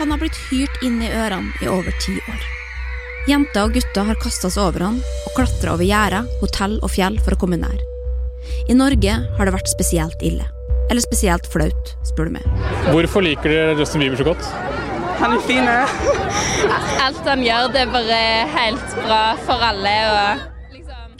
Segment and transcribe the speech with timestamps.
[0.00, 2.44] Han har blitt hyrt inn i ørene i over ti år.
[3.28, 4.94] Jenter og gutter har kasta seg over han
[5.28, 7.82] og klatra over gjerder, hotell og fjell for å komme nær.
[8.72, 10.46] I Norge har det vært spesielt ille.
[10.88, 12.46] Eller spesielt flaut, spør du meg.
[12.88, 14.48] Hvorfor liker dere Justin Bieber så godt?
[15.20, 15.68] Han er fin.
[17.04, 18.22] Alt han gjør, det er bare
[18.56, 19.94] helt bra for alle.
[20.14, 20.59] og.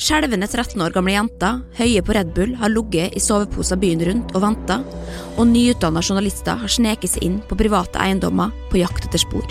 [0.00, 4.30] Skjelvende 13 år gamle jenter, høye på Red Bull, har ligget i soveposer byen rundt
[4.32, 4.78] og venta,
[5.36, 9.44] og nyutdanna journalister har sneket seg inn på private eiendommer på jakt etter spor.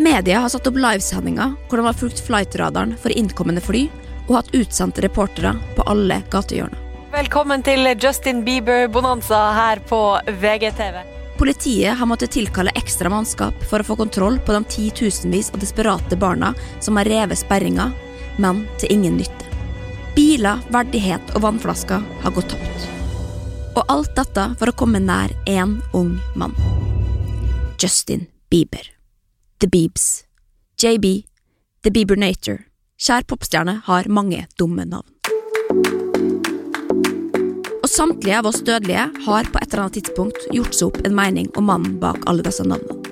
[0.00, 3.84] Media har satt opp livesendinger hvor de har fulgt flightradaren for innkommende fly
[4.30, 6.80] og hatt utsendte reportere på alle gatehjørner.
[7.12, 10.00] Velkommen til Justin Bieber-bonanza her på
[10.40, 11.02] VGTV.
[11.36, 16.16] Politiet har måttet tilkalle ekstra mannskap for å få kontroll på de titusenvis av desperate
[16.16, 17.92] barna som har revet sperringer,
[18.38, 19.50] men til ingen nytte.
[20.14, 22.88] Biler, verdighet og vannflasker har gått tapt.
[23.74, 26.54] Og alt dette for å komme nær én ung mann.
[27.82, 28.86] Justin Bieber.
[29.58, 30.24] The Biebs.
[30.78, 31.24] JB.
[31.82, 32.62] The Biebernator.
[32.98, 35.10] Kjær popstjerne har mange dumme navn.
[37.82, 41.18] Og samtlige av oss dødelige har på et eller annet tidspunkt gjort seg opp en
[41.18, 43.03] mening om mannen bak alle disse navnene.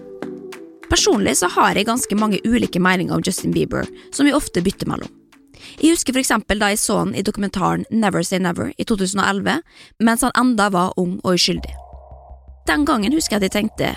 [0.93, 4.91] Personlig så har jeg ganske mange ulike meninger om Justin Bieber, som vi ofte bytter
[4.91, 5.09] mellom.
[5.81, 9.63] Jeg husker for eksempel da jeg så han i dokumentaren Never Say Never i 2011,
[10.05, 11.73] mens han enda var ung og uskyldig.
[12.69, 13.95] Den gangen husker jeg at jeg tenkte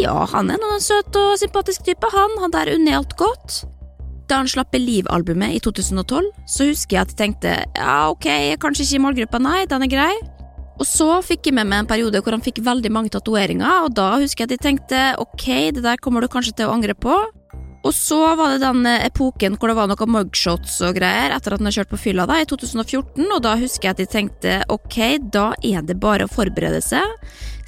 [0.00, 3.60] ja, han er en søt og sympatisk type, han, han der unner alt godt.
[4.30, 8.88] Da han slapp Believe-albumet i 2012, så husker jeg at jeg tenkte ja, ok, kanskje
[8.88, 10.14] ikke i målgruppa, nei, den er grei.
[10.80, 13.92] Og så fikk jeg med meg en periode hvor han fikk veldig mange tatoveringer, og
[13.98, 16.96] da husker jeg at jeg tenkte ok, det der kommer du kanskje til å angre
[16.96, 17.18] på.
[17.80, 21.62] Og så var det den epoken hvor det var noen mugshots og greier etter at
[21.62, 24.56] han har kjørt på fylla da, i 2014, og da husker jeg at jeg tenkte
[24.72, 24.98] ok,
[25.32, 27.04] da er det bare å forberede seg,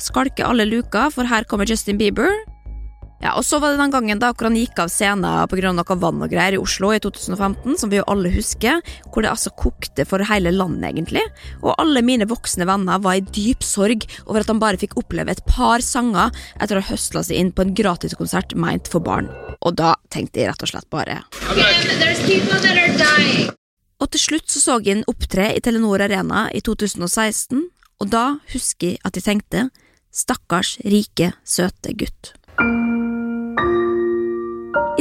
[0.01, 2.33] skalke alle luker, for her kommer Justin Bieber.
[3.23, 5.70] Ja, og så var det den gangen da hvor han gikk av scenen pga.
[5.70, 8.81] noe vann og greier i Oslo i 2015, som vi jo alle husker,
[9.12, 11.22] hvor det altså kokte for hele landet, egentlig,
[11.62, 15.31] og alle mine voksne venner var i dyp sorg over at han bare fikk oppleve
[15.31, 19.31] et par sanger etter å ha høsla seg inn på en gratiskonsert meint for barn.
[19.62, 21.22] Og da tenkte jeg rett og slett bare
[24.03, 27.69] Og til slutt så så jeg en opptre i Telenor Arena i 2016,
[28.03, 29.69] og da husker jeg at jeg tenkte
[30.10, 32.34] stakkars rike, søte gutt.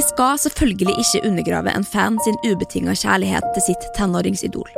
[0.01, 4.71] Jeg skal selvfølgelig ikke undergrave en fan sin ubetinga kjærlighet til sitt tenåringsidol.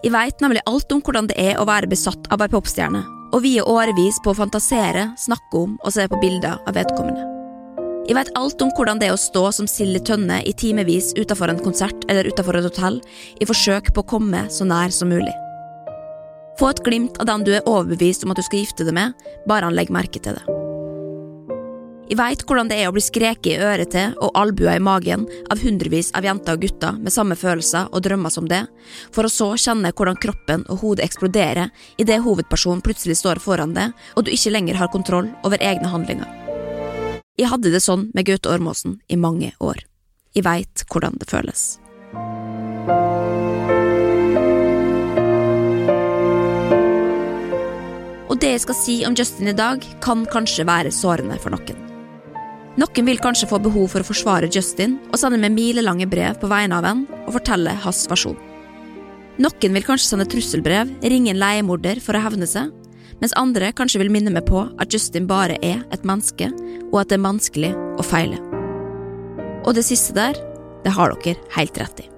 [0.00, 3.02] Jeg veit nemlig alt om hvordan det er å være besatt av ei popstjerne,
[3.36, 7.28] og vie årevis på å fantasere, snakke om og se på bilder av vedkommende.
[8.08, 11.52] Jeg veit alt om hvordan det er å stå som Silje tønne i timevis utafor
[11.52, 13.02] en konsert eller utafor et hotell
[13.36, 15.36] i forsøk på å komme så nær som mulig.
[16.56, 19.28] Få et glimt av den du er overbevist om at du skal gifte deg med,
[19.44, 20.65] bare han legger merke til det.
[22.06, 25.24] Jeg veit hvordan det er å bli skreket i øret til og albua i magen
[25.50, 28.60] av hundrevis av jenter og gutter med samme følelser og drømmer som det,
[29.10, 33.96] for å så kjenne hvordan kroppen og hodet eksploderer idet hovedpersonen plutselig står foran deg
[34.14, 36.30] og du ikke lenger har kontroll over egne handlinger.
[37.36, 39.82] Jeg hadde det sånn med Gaute Ormåsen i mange år.
[40.36, 41.64] Jeg veit hvordan det føles.
[48.30, 51.85] Og det jeg skal si om Justin i dag, kan kanskje være sårende for noen.
[52.76, 56.50] Noen vil kanskje få behov for å forsvare Justin og sende meg milelange brev på
[56.50, 58.36] vegne av ham og fortelle hans versjon.
[59.40, 62.68] Noen vil kanskje sende trusselbrev, ringe en leiemorder for å hevne seg,
[63.20, 66.50] mens andre kanskje vil minne meg på at Justin bare er et menneske,
[66.92, 68.42] og at det er vanskelig å feile.
[69.64, 70.36] Og det siste der,
[70.84, 72.10] det har dere helt rett i.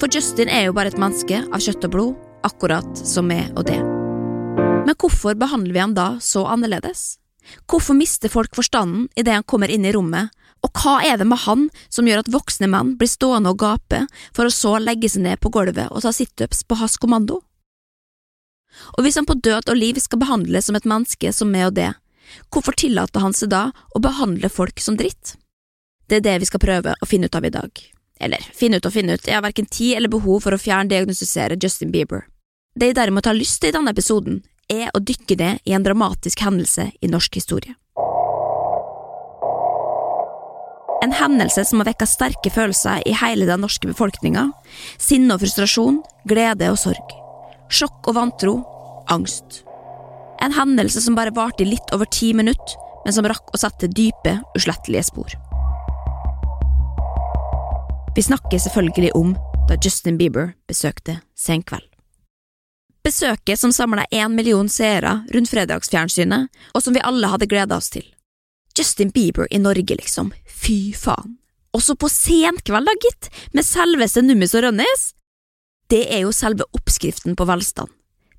[0.00, 3.68] For Justin er jo bare et menneske av kjøtt og blod, akkurat som meg og
[3.68, 3.78] det.
[4.88, 7.18] Men hvorfor behandler vi ham da så annerledes?
[7.68, 10.30] Hvorfor mister folk forstanden idet han kommer inn i rommet,
[10.64, 14.04] og hva er det med han som gjør at voksne menn blir stående og gape
[14.34, 17.40] for å så legge seg ned på gulvet og ta situps på hans kommando?
[18.96, 21.76] Og hvis han på død og liv skal behandles som et menneske som meg og
[21.78, 21.92] det,
[22.52, 25.36] hvorfor tillater han seg da å behandle folk som dritt?
[26.08, 27.70] Det er det vi skal prøve å finne ut av i dag.
[28.18, 31.58] Eller finne ut og finne ut, jeg har verken tid eller behov for å fjerndiagnostisere
[31.62, 32.26] Justin Bieber.
[32.74, 34.40] Det jeg derimot har lyst til i denne episoden,
[34.72, 37.74] er å dykke ned i en dramatisk hendelse i norsk historie.
[41.02, 44.48] En hendelse som har vekka sterke følelser i hele den norske befolkninga.
[44.98, 47.14] Sinne og frustrasjon, glede og sorg.
[47.70, 48.54] Sjokk og vantro,
[49.12, 49.62] angst.
[50.42, 53.90] En hendelse som bare varte i litt over ti minutter, men som rakk å sette
[53.90, 55.38] dype, uslettelige spor.
[58.16, 59.36] Vi snakker selvfølgelig om
[59.68, 61.97] da Justin Bieber besøkte Senkveld.
[63.08, 67.88] Besøket som samla én million seere rundt fredagsfjernsynet, og som vi alle hadde gleda oss
[67.94, 68.04] til.
[68.76, 70.34] Justin Bieber i Norge, liksom.
[70.44, 71.38] Fy faen.
[71.72, 75.06] Også på senkveld, da, gitt, med selveste Nummis og Rønnis.
[75.88, 77.88] Det er jo selve oppskriften på velstand.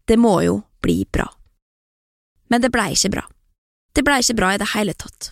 [0.06, 1.26] Det må jo bli bra.
[2.54, 3.26] Men det blei ikke bra.
[3.98, 5.32] Det blei ikke bra i det hele tatt.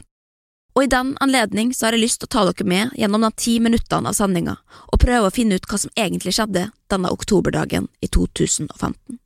[0.73, 3.31] Og i den anledning så har jeg lyst til å ta dere med gjennom de
[3.37, 4.57] ti minuttene av sendinga
[4.87, 9.21] og prøve å finne ut hva som egentlig skjedde denne oktoberdagen i 2015.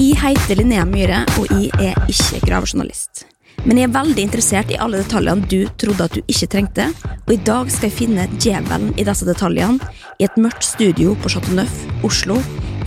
[0.00, 3.26] Jeg heter Linnea Myhre, og jeg er ikke gravejournalist.
[3.66, 6.86] Men jeg er veldig interessert i alle detaljene du trodde at du ikke trengte,
[7.26, 11.34] og i dag skal jeg finne djevelen i disse detaljene i et mørkt studio på
[11.34, 12.38] Chateau Neuf, Oslo,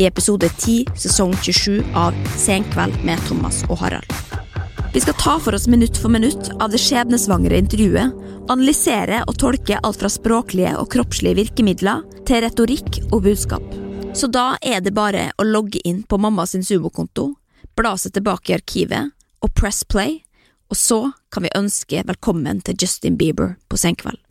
[0.02, 4.10] i episode 10, sesong 27 av Senkveld med Thomas og Harald.
[4.96, 8.18] Vi skal ta for oss minutt for minutt av det skjebnesvangre intervjuet,
[8.50, 13.83] analysere og tolke alt fra språklige og kroppslige virkemidler til retorikk og budskap.
[14.16, 17.32] Så da er det bare å logge inn på mammas sumokonto,
[17.74, 19.10] bla seg tilbake i arkivet
[19.42, 20.20] og press play,
[20.70, 21.00] og så
[21.34, 24.22] kan vi ønske velkommen til Justin Bieber på Senkveld.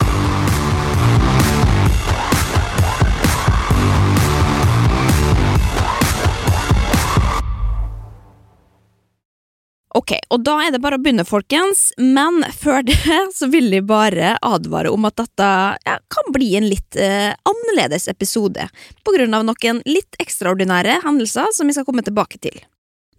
[9.93, 12.97] Ok, og da er det bare å begynne, folkens, men før det
[13.37, 15.49] så vil jeg bare advare om at dette
[15.85, 18.65] ja, kan bli en litt eh, annerledes episode,
[19.05, 22.57] på grunn av noen litt ekstraordinære hendelser som vi skal komme tilbake til.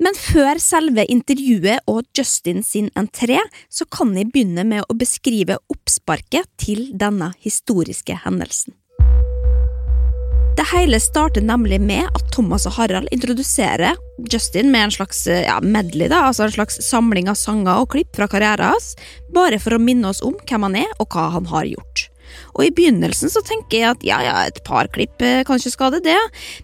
[0.02, 3.38] Men før selve intervjuet og Justin sin entré,
[3.70, 8.74] så kan jeg begynne med å beskrive oppsparket til denne historiske hendelsen.
[10.54, 13.96] Det hele starter nemlig med at Thomas og Harald introduserer
[14.30, 18.14] Justin med en slags ja, medley, da, altså en slags samling av sanger og klipp
[18.14, 18.92] fra karrieren hans,
[19.34, 22.06] bare for å minne oss om hvem han er og hva han har gjort.
[22.54, 25.74] Og I begynnelsen så tenker jeg at ja, ja, et par klipp eh, kan ikke
[25.74, 26.18] skade det,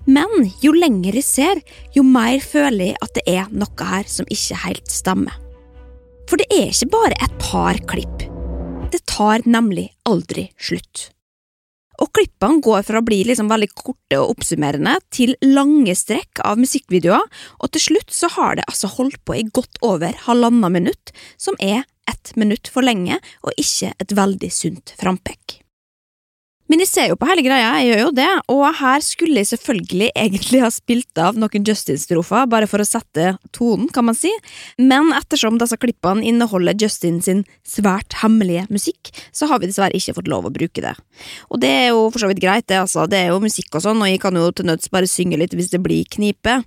[0.07, 1.67] men jo lenger jeg ser,
[1.97, 5.35] jo mer føler jeg at det er noe her som ikke helt stemmer.
[6.31, 8.29] For det er ikke bare et par klipp.
[8.95, 11.11] Det tar nemlig aldri slutt.
[12.01, 16.61] Og klippene går fra å bli liksom veldig korte og oppsummerende til lange strekk av
[16.61, 17.27] musikkvideoer,
[17.61, 21.59] og til slutt så har det altså holdt på i godt over halvannet minutt, som
[21.61, 25.60] er ett minutt for lenge og ikke et veldig sunt frampekk.
[26.71, 29.49] Men jeg ser jo på hele greia, jeg gjør jo det, og her skulle jeg
[29.51, 34.31] selvfølgelig egentlig ha spilt av noen Justin-strofer, bare for å sette tonen, kan man si,
[34.79, 40.15] men ettersom disse klippene inneholder Justin sin svært hemmelige musikk, så har vi dessverre ikke
[40.21, 40.95] fått lov å bruke det.
[41.51, 43.89] Og det er jo for så vidt greit, det, altså, det er jo musikk og
[43.89, 46.61] sånn, og jeg kan jo til nøds bare synge litt hvis det blir knipe,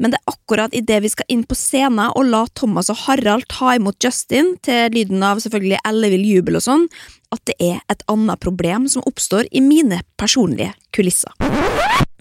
[0.00, 3.50] men det er akkurat idet vi skal inn på scenen og la Thomas og Harald
[3.52, 6.88] ta imot Justin, til lyden av selvfølgelig ellevill jubel og sånn,
[7.32, 11.32] at det er et annet problem som oppstår i mine personlige kulisser.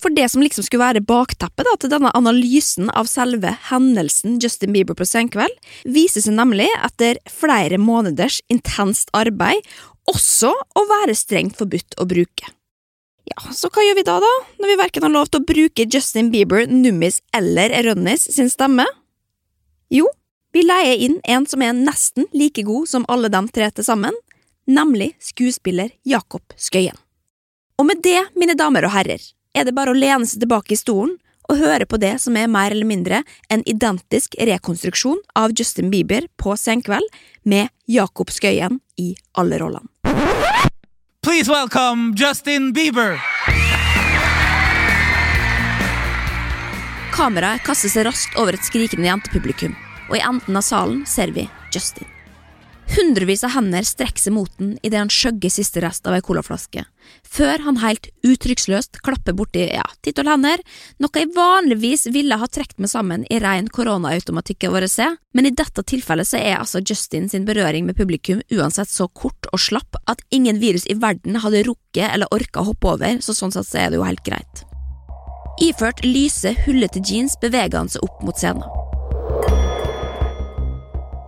[0.02, 4.74] For det som liksom skulle være bakteppet da, til denne analysen av selve hendelsen Justin
[4.74, 5.54] Bieber på Senkveld,
[5.86, 9.62] viser seg nemlig etter flere måneders intenst arbeid
[10.10, 12.50] også å være strengt forbudt å bruke.
[13.30, 15.86] Ja, så hva gjør vi da, da, når vi verken har lov til å bruke
[15.86, 18.88] Justin Bieber, Nummis eller Rønnis sin stemme?
[19.94, 20.10] Jo,
[20.56, 24.18] vi leier inn en som er nesten like god som alle dem tre til sammen,
[24.71, 26.97] nemlig skuespiller Jakob Skøyen.
[27.79, 29.21] Og med det, mine damer og herrer,
[29.57, 31.18] er det bare å lene seg tilbake i stolen
[31.50, 36.27] og høre på det som er mer eller mindre en identisk rekonstruksjon av Justin Bieber
[36.39, 37.07] på Senkveld,
[37.43, 39.89] med Jakob Skøyen i alle rollene.
[41.22, 43.17] Please welcome Justin Bieber!
[47.12, 49.75] Kameraet kaster seg raskt over et skrikende jentepublikum,
[50.10, 52.11] og i enden av salen ser vi Justin.
[52.91, 56.83] Hundrevis av hender strekker seg mot den idet han skjøgger siste rest av ei colaflaske,
[57.24, 60.60] før han helt uttrykksløst klapper borti ja, tittel hender,
[61.00, 65.48] noe jeg vanligvis ville ha trukket meg sammen i ren koronaautomatikk av å se, men
[65.48, 69.63] i dette tilfellet så er altså Justin sin berøring med publikum uansett så kort og
[69.63, 73.55] slapp at ingen virus i verden hadde rukket eller orka å hoppe over, så sånn
[73.55, 74.65] sett så er det jo helt greit.
[75.63, 78.80] Iført lyse, hullete jeans beveger han seg opp mot scenen.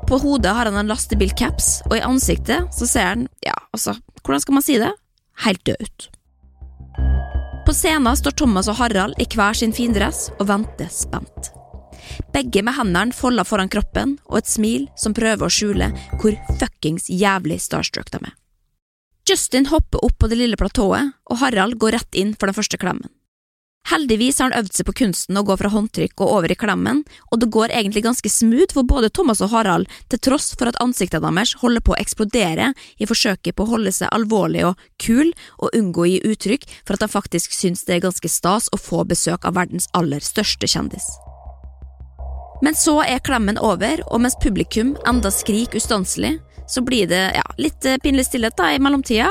[0.07, 4.43] På hodet har han en lastebilcaps, og i ansiktet så ser han, ja, altså, hvordan
[4.43, 4.91] skal man si det,
[5.45, 6.07] helt død ut.
[7.63, 11.53] På scenen står Thomas og Harald i hver sin findress og venter spent.
[12.35, 15.87] Begge med hendene folda foran kroppen og et smil som prøver å skjule
[16.19, 18.35] hvor fuckings jævlig starstruck de er.
[19.29, 22.79] Justin hopper opp på det lille platået, og Harald går rett inn for den første
[22.81, 23.07] klemmen.
[23.91, 27.01] Heldigvis har han øvd seg på kunsten å gå fra håndtrykk og over i klemmen,
[27.31, 30.79] og det går egentlig ganske smooth for både Thomas og Harald, til tross for at
[30.83, 35.33] ansiktene deres holder på å eksplodere i forsøket på å holde seg alvorlig og kul
[35.59, 38.79] og unngå å gi uttrykk for at de faktisk syns det er ganske stas å
[38.79, 41.11] få besøk av verdens aller største kjendis.
[42.63, 46.37] Men så er klemmen over, og mens publikum enda skriker ustanselig,
[46.73, 49.29] så blir det ja, litt eh, pinlig stillhet da i mellomtida.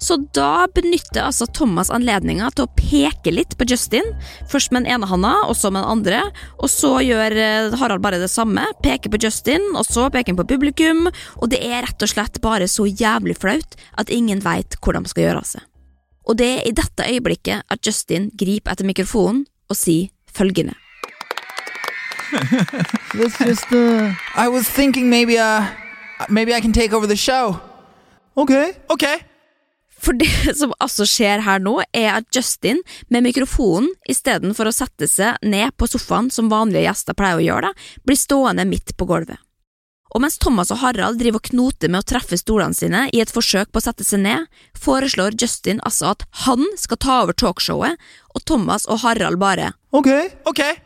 [0.00, 4.06] Så da benytter altså Thomas anledninga til å peke litt på Justin.
[4.48, 6.22] Først med den ene handa, og så med den andre.
[6.56, 8.64] Og så gjør eh, Harald bare det samme.
[8.84, 11.10] Peker på Justin, og så peker han på publikum.
[11.42, 15.04] Og det er rett og slett bare så jævlig flaut at ingen veit hvor de
[15.10, 15.66] skal gjøre av seg.
[16.28, 20.76] Og det er i dette øyeblikket at Justin griper etter mikrofonen og sier følgende.
[23.16, 25.64] Let's just, uh, I was thinking maybe uh
[26.28, 27.56] maybe I can take over the show.
[28.34, 28.52] OK.
[28.88, 29.04] OK.
[29.98, 35.08] For det som altså skjer her nå, er at Justin med mikrofonen, istedenfor å sette
[35.10, 39.08] seg ned på sofaen som vanlige gjester pleier å gjøre, da, blir stående midt på
[39.08, 39.42] gulvet.
[40.14, 43.32] Og mens Thomas og Harald driver og knoter med å treffe stolene sine i et
[43.32, 48.00] forsøk på å sette seg ned, foreslår Justin altså at han skal ta over talkshowet,
[48.32, 50.08] og Thomas og Harald bare Ok,
[50.48, 50.80] okay.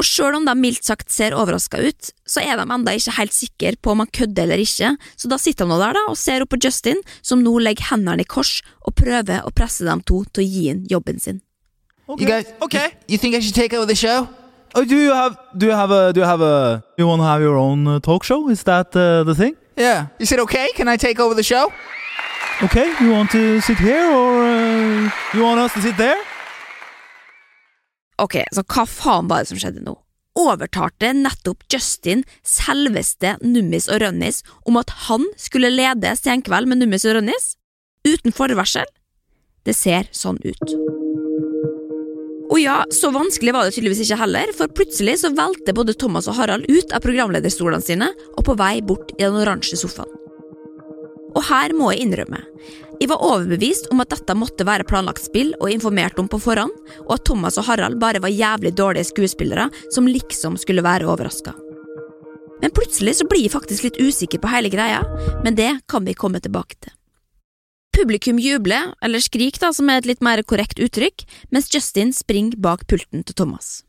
[0.00, 3.34] Og sjøl om de mildt sagt ser overraska ut, så er de enda ikke helt
[3.36, 6.16] sikre på om han kødder eller ikke, så da sitter han nå der da og
[6.18, 10.00] ser opp på Justin, som nå legger hendene i kors og prøver å presse dem
[10.08, 11.42] to til å gi inn jobben sin.
[12.08, 12.86] Okay, You guys, okay.
[13.06, 14.28] You, you think I should take over the show?
[14.74, 17.26] Oh, do you have do you have a do you have a you want to
[17.26, 18.48] have your own uh, talk show?
[18.48, 19.54] Is that uh, the thing?
[19.76, 20.06] Yeah.
[20.18, 20.68] You said okay?
[20.74, 21.70] Can I take over the show?
[22.62, 26.16] Okay, you want to sit here or uh, you want us to sit there?
[28.22, 29.96] Ok, så hva faen var det som skjedde nå?
[30.38, 37.04] Overtalte nettopp Justin selveste Nummis og Rønnis om at han skulle lede Senkveld med Nummis
[37.08, 37.56] og Rønnis?
[38.06, 38.86] Uten forvarsel?
[39.66, 40.74] Det ser sånn ut.
[42.52, 46.28] Og ja, så vanskelig var det tydeligvis ikke heller, for plutselig så velte både Thomas
[46.28, 50.21] og Harald ut av programlederstolene sine og på vei bort i den oransje sofaen.
[51.32, 52.42] Og her må jeg innrømme,
[53.02, 56.70] jeg var overbevist om at dette måtte være planlagt spill og informert om på forhånd,
[57.02, 61.56] og at Thomas og Harald bare var jævlig dårlige skuespillere som liksom skulle være overraska.
[62.62, 65.00] Men plutselig så blir jeg faktisk litt usikker på hele greia,
[65.42, 66.94] men det kan vi komme tilbake til.
[67.92, 72.54] Publikum jubler, eller skrik da, som er et litt mer korrekt uttrykk, mens Justin springer
[72.62, 73.80] bak pulten til Thomas.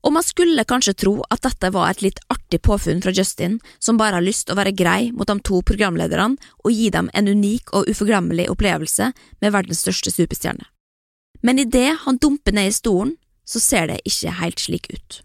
[0.00, 3.98] Og man skulle kanskje tro at dette var et litt artig påfunn fra Justin, som
[4.00, 7.28] bare har lyst til å være grei mot de to programlederne og gi dem en
[7.28, 9.10] unik og uforglemmelig opplevelse
[9.42, 10.64] med verdens største superstjerne.
[11.44, 15.20] Men idet han dumper ned i stolen, så ser det ikke helt slik ut.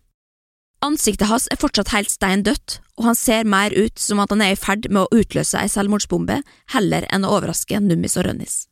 [0.84, 4.44] Ansiktet hans er fortsatt helt stein dødt, og han ser mer ut som at han
[4.44, 6.42] er i ferd med å utløse ei selvmordsbombe,
[6.76, 8.66] heller enn å overraske Nummis og Rønnis.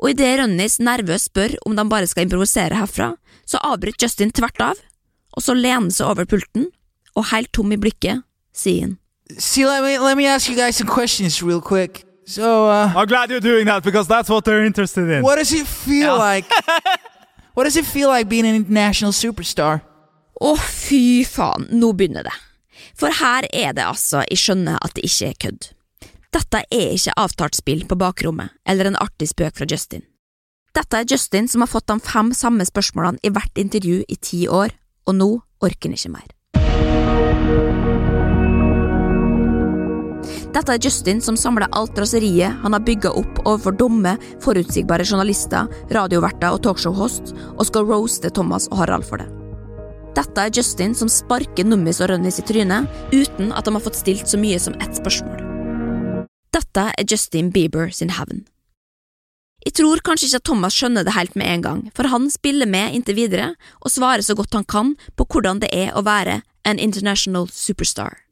[0.00, 3.12] Og idet Rønnis nervøst spør om de bare skal improvisere herfra,
[3.44, 4.80] så avbryter Justin tvert av
[5.36, 6.68] og så lener han seg over pulten,
[7.16, 8.96] og helt tom i blikket, sier han.
[9.38, 12.04] See, let me let me ask you guys some questions real quick.
[12.26, 15.22] So, uh, I'm glad you're doing that because that's what they're interested in.
[15.22, 16.44] what does it feel like?
[17.54, 19.82] what does it feel like being an international superstar?
[20.40, 22.36] Å, fy faen, nå begynner det.
[22.96, 25.68] For her er det altså, jeg skjønner at det ikke er kødd.
[26.30, 30.04] Dette er ikke avtalt spill på bakrommet, eller en artig spøk fra Justin.
[30.76, 34.44] Dette er Justin som har fått de fem samme spørsmålene i hvert intervju i ti
[34.46, 34.70] år,
[35.06, 35.30] og nå
[35.60, 36.28] orker han ikke mer.
[40.50, 45.70] Dette er Justin som samler alt raseriet han har bygga opp overfor dumme, forutsigbare journalister,
[45.94, 49.28] radioverter og talkshow-host, og skal roaste Thomas og Harald for det.
[50.18, 54.00] Dette er Justin som sparker Nummis og Rønnis i trynet uten at de har fått
[54.00, 55.38] stilt så mye som ett spørsmål.
[56.50, 58.42] Dette er Justin Bieber sin hevn.
[59.60, 62.68] Jeg tror kanskje ikke at Thomas skjønner det helt med en gang, for han spiller
[62.70, 63.50] med inntil videre
[63.84, 68.22] og svarer så godt han kan på hvordan det er å være en international superstar.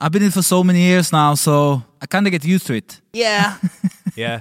[0.00, 3.00] I've been in for so many years now, so I kind get used to it.
[3.12, 3.54] Yeah.
[4.16, 4.40] Yeah.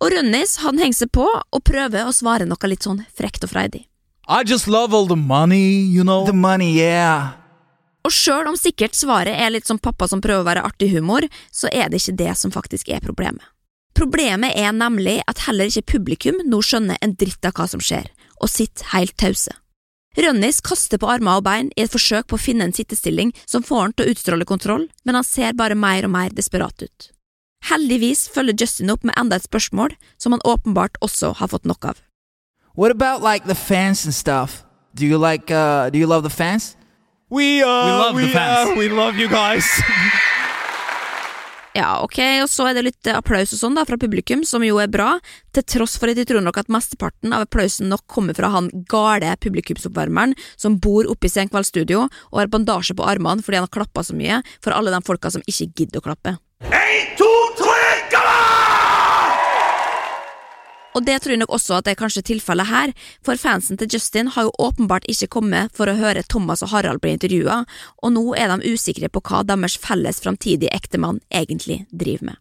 [0.00, 3.50] Og Rønnis han henger seg på og prøver å svare noe litt sånn frekt og
[3.50, 3.86] freidig.
[4.28, 6.26] I just love all the money, you know.
[6.26, 7.32] the money, yeah.
[8.06, 11.26] Og sjøl om sikkert svaret er litt som pappa som prøver å være artig humor,
[11.50, 13.42] så er det ikke det som faktisk er problemet.
[13.96, 18.06] Problemet er nemlig at heller ikke publikum nå skjønner en dritt av hva som skjer,
[18.40, 19.52] og sitter helt tause.
[20.18, 23.62] Rønnis kaster på armer og bein i et forsøk på å finne en sittestilling som
[23.62, 27.10] får han til å utstråle kontroll, men han ser bare mer og mer desperat ut.
[27.68, 31.92] Heldigvis følger Justin opp med enda et spørsmål som han åpenbart også har fått nok
[31.92, 32.00] av.
[32.74, 34.64] What about like the fans and stuff?
[34.94, 36.76] Do you like uh do you love the fans?
[37.30, 38.70] We, uh, we love the fans.
[38.70, 39.64] uh, we love you guys.
[41.76, 44.80] Ja, ok, og så er det litt applaus og sånn da fra publikum, som jo
[44.82, 45.12] er bra,
[45.54, 48.72] til tross for at jeg tror nok at mesteparten av applausen nok kommer fra han
[48.90, 53.74] gale publikumsoppvarmeren som bor oppe i Senkveldstudio og har bandasje på armene fordi han har
[53.78, 56.38] klappa så mye for alle de folka som ikke gidder å klappe.
[60.94, 62.92] Og det tror jeg nok også at det er kanskje tilfellet her,
[63.26, 67.02] for fansen til Justin har jo åpenbart ikke kommet for å høre Thomas og Harald
[67.04, 67.62] bli intervjua,
[68.02, 72.40] og nå er de usikre på hva deres felles framtidige ektemann egentlig driver med.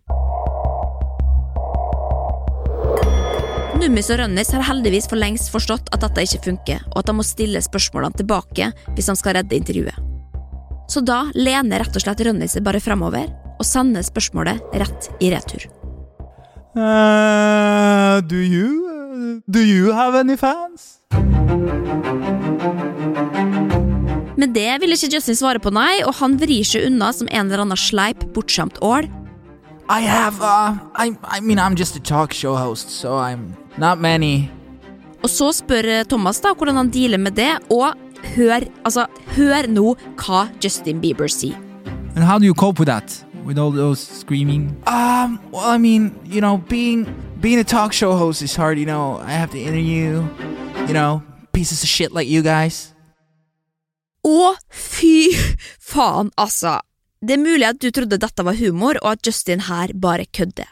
[3.80, 7.16] Nummis og Rønnis har heldigvis for lengst forstått at dette ikke funker, og at de
[7.16, 9.96] må stille spørsmålene tilbake hvis de skal redde intervjuet.
[10.90, 13.30] Så da lener rett og slett Rønnis seg bare fremover
[13.60, 15.70] og sender spørsmålet rett i retur.
[16.76, 21.00] Uh, do you do you have any fans?
[24.38, 27.50] Men det vil ikke Justin svare på, nei, og han vrir seg unna som en
[27.50, 29.10] eller annen sleip, bortskjemt ål.
[29.90, 33.98] I have, uh, I, I mean, I'm just a talk show host, so I'm not
[34.00, 34.48] many.
[35.24, 37.98] Og så spør eh, Thomas da hvordan han dealer med det, og
[38.36, 41.58] hør, altså, hør nå hva Justin Bieber sier.
[42.16, 43.26] And how do you cope with that?
[43.50, 44.78] With all those screaming?
[44.86, 47.10] Um, well, I mean, you know, being
[47.42, 48.78] being a talk show host is hard.
[48.78, 50.22] You know, I have to interview,
[50.86, 52.94] you know, pieces of shit like you guys.
[54.22, 55.34] Å, fy
[55.82, 56.76] faen, altså.
[57.26, 60.70] Det er mulig at du trodde dette var humor, og at Justin her bare kødder.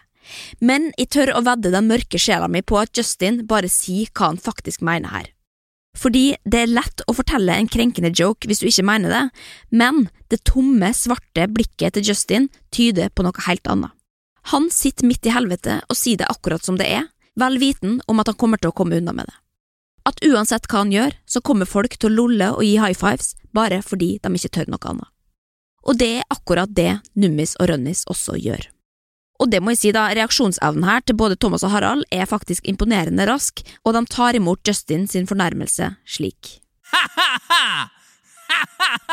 [0.62, 4.36] Men jeg tør å vedde den mørke sjela mi på at Justin bare sier hva
[4.36, 5.34] han faktisk mener her.
[5.98, 9.24] Fordi det er lett å fortelle en krenkende joke hvis du ikke mener det,
[9.74, 13.94] men det tomme, svarte blikket til Justin tyder på noe helt annet.
[14.54, 18.22] Han sitter midt i helvete og sier det akkurat som det er, vel viten om
[18.22, 19.36] at han kommer til å komme unna med det.
[20.08, 23.34] At uansett hva han gjør, så kommer folk til å lolle og gi high fives
[23.52, 25.12] bare fordi de ikke tør noe annet.
[25.88, 28.70] Og det er akkurat det Nummis og Rønnis også gjør.
[29.40, 32.66] Og det må jeg si da, reaksjonsevnen her til både Thomas og Harald er faktisk
[32.66, 36.56] imponerende rask, og de tar imot Justin sin fornærmelse slik.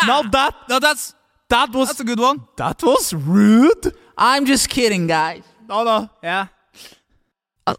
[0.07, 1.15] Now that No, that's
[1.51, 2.41] that was that's a good one.
[2.57, 3.93] that was rude.
[4.17, 5.43] I'm just kidding, guys.
[5.69, 6.47] No, no, yeah.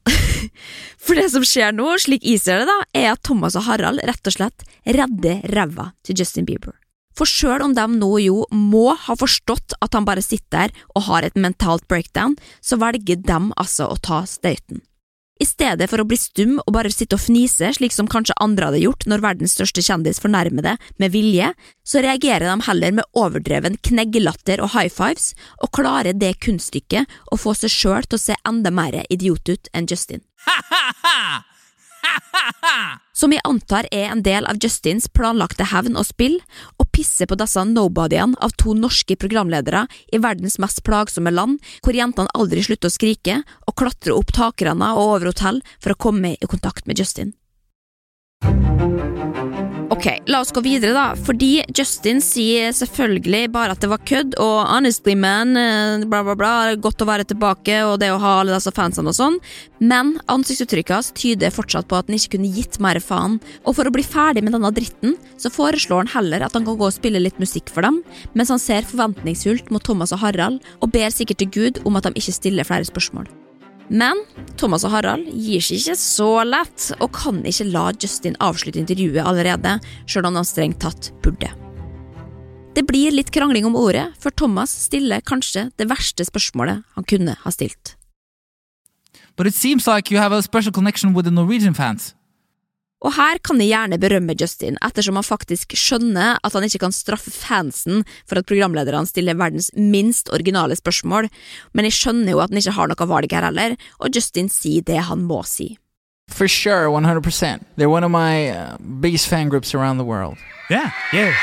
[1.05, 4.01] For det som skjer nå, slik jeg ser det, da, er at Thomas og Harald
[4.05, 6.73] rett og slett redder ræva til Justin Bieber.
[7.15, 11.07] For sjøl om de nå jo må ha forstått at han bare sitter der og
[11.07, 14.83] har et mentalt breakdown, så velger de altså å ta støyten.
[15.35, 18.69] I stedet for å bli stum og bare sitte og fnise, slik som kanskje andre
[18.69, 21.49] hadde gjort når verdens største kjendis fornærmer det med vilje,
[21.83, 27.39] så reagerer de heller med overdreven kneggelatter og high fives, og klarer det kunststykket å
[27.41, 30.23] få seg sjøl til å se enda mer idiot ut enn Justin.
[33.15, 36.35] Som jeg antar er en del av Justins planlagte hevn og spill,
[36.81, 41.95] å pisse på disse nobodyene av to norske programledere i verdens mest plagsomme land, hvor
[41.95, 46.35] jentene aldri slutter å skrike og klatre opp takrenner og over hotell for å komme
[46.35, 47.35] i kontakt med Justin.
[49.93, 54.33] Ok, la oss gå videre, da, fordi Justin sier selvfølgelig bare at det var kødd,
[54.41, 58.31] og honestly, man, eh, bla, bla, bla, godt å være tilbake, og det å ha
[58.39, 59.37] alle disse fansene og sånn,
[59.85, 63.85] men ansiktsuttrykket hans tyder fortsatt på at han ikke kunne gitt mer faen, og for
[63.85, 66.97] å bli ferdig med denne dritten, så foreslår han heller at han kan gå og
[66.97, 68.01] spille litt musikk for dem,
[68.33, 72.09] mens han ser forventningsfullt mot Thomas og Harald, og ber sikkert til Gud om at
[72.09, 73.29] de ikke stiller flere spørsmål.
[73.89, 74.17] Men
[74.57, 79.21] Thomas og Harald gir seg ikke så lett, og kan ikke la Justin avslutte intervjuet
[79.21, 79.77] allerede,
[80.09, 81.51] sjøl om han strengt tatt burde.
[82.75, 87.37] Det blir litt krangling om ordet, for Thomas stiller kanskje det verste spørsmålet han kunne
[87.39, 87.95] ha stilt.
[89.37, 92.15] But it seems like you have a special connection with the Norwegian fans.
[93.03, 96.95] Og her kan jeg gjerne berømme Justin, ettersom han faktisk skjønner at han ikke kan
[96.95, 101.27] straffe fansen for at programlederne stiller verdens minst originale spørsmål,
[101.75, 104.85] men jeg skjønner jo at han ikke har noe valg her heller, og Justin sier
[104.87, 105.75] det han må si.
[106.31, 107.65] For sure, 100%.
[107.77, 110.37] They're one of my uh, biggest fan groups around the world.
[110.71, 111.35] Yeah, yeah.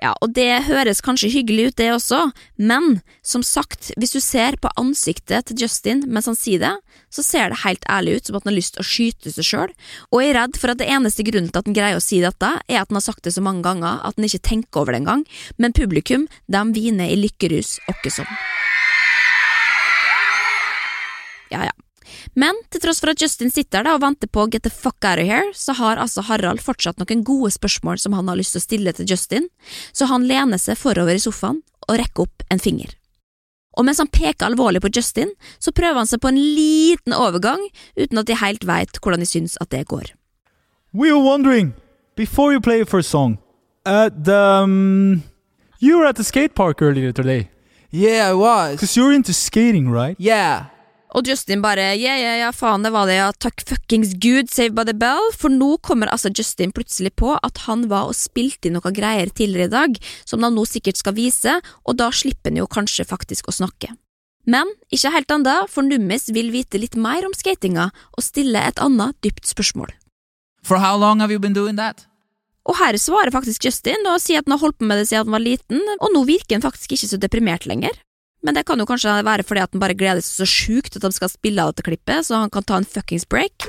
[0.00, 2.20] Ja, og det høres kanskje hyggelig ut, det også,
[2.56, 6.72] men som sagt, hvis du ser på ansiktet til Justin mens han sier det,
[7.12, 9.48] så ser det helt ærlig ut som at han har lyst til å skyte seg
[9.50, 9.74] sjøl,
[10.08, 12.22] og jeg er redd for at det eneste grunnen til at han greier å si
[12.24, 14.96] dette, er at han har sagt det så mange ganger at han ikke tenker over
[14.96, 15.26] det engang,
[15.60, 18.32] men publikum, de hviner i lykkerus åkke som.
[21.52, 21.76] Ja, ja.
[22.34, 25.18] Men til tross for at Justin sitter der og venter på Get the fuck out
[25.22, 28.62] of here, så har altså Harald fortsatt noen gode spørsmål som han har lyst til
[28.62, 29.48] å stille til Justin,
[29.92, 32.94] så han lener seg forover i sofaen og rekker opp en finger.
[33.78, 35.30] Og mens han peker alvorlig på Justin,
[35.62, 37.62] så prøver han seg på en liten overgang,
[37.96, 40.10] uten at de helt veit hvordan de syns at det går.
[40.92, 41.74] We were wondering
[42.16, 43.38] before you play your first song.
[43.86, 45.22] Uh, the um,
[45.78, 47.48] you were at the skate park earlier today
[47.92, 48.72] Yeah, I was.
[48.76, 50.16] because you're into skating, right?
[50.18, 50.66] Yeah.
[51.18, 54.76] Og Justin bare ja, ja, ja, faen, det var det, ja, takk fuckings gud, save
[54.76, 58.70] by the bell, for nå kommer altså Justin plutselig på at han var og spilte
[58.70, 62.52] inn noe greier tidligere i dag, som han nå sikkert skal vise, og da slipper
[62.52, 63.90] han jo kanskje faktisk å snakke.
[64.50, 68.78] Men ikke helt ennå, for Nummis vil vite litt mer om skatinga og stille et
[68.80, 69.90] annet dypt spørsmål.
[70.62, 72.06] For how long have you been doing that?
[72.68, 75.26] Og her svarer faktisk Justin og sier at han har holdt på med det siden
[75.26, 77.96] han var liten, og nå virker han faktisk ikke så deprimert lenger.
[78.42, 81.04] Men det kan jo kanskje være fordi at han bare gleder seg så sjukt at
[81.04, 83.68] de skal spille av dette klippet, så han kan ta en fuckings break.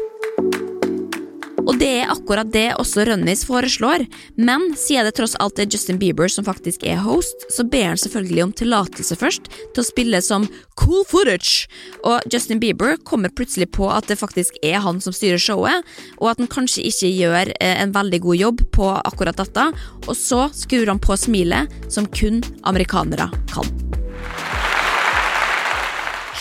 [1.61, 4.05] Og det er akkurat det også Rønnis foreslår,
[4.39, 8.01] men siden det tross alt er Justin Bieber som faktisk er host, så ber han
[8.01, 10.47] selvfølgelig om tillatelse først til å spille som
[10.81, 11.69] cool footage,
[12.07, 15.85] og Justin Bieber kommer plutselig på at det faktisk er han som styrer showet,
[16.19, 19.69] og at han kanskje ikke gjør eh, en veldig god jobb på akkurat dette,
[20.07, 24.00] og så skrur han på smilet som kun amerikanere kan.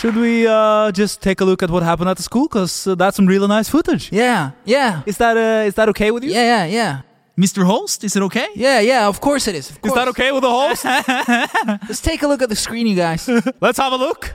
[0.00, 2.48] Should we uh, just take a look at what happened at the school?
[2.48, 4.10] Because uh, that's some really nice footage.
[4.10, 6.30] Yeah, yeah, Is that uh, is that okay with you?
[6.32, 7.00] yeah, yeah, yeah.
[7.36, 7.64] Mr.
[7.64, 8.46] Holst, is it okay?
[8.54, 9.68] Yeah, yeah, of course it is.
[9.70, 10.84] Of Is that okay with the Holst?
[11.88, 13.28] Let's take a look at the screen, you guys.
[13.60, 14.32] Let's have a look.